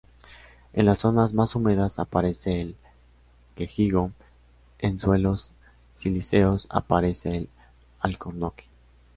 En 0.73 0.87
las 0.87 0.97
zonas 0.97 1.31
más 1.31 1.53
húmedas 1.53 1.99
aparece 1.99 2.59
el 2.59 2.75
quejigo; 3.53 4.09
en 4.79 4.97
suelos 4.97 5.51
silíceos 5.93 6.65
aparece 6.71 7.37
el 7.37 7.49
alcornoque. 7.99 8.63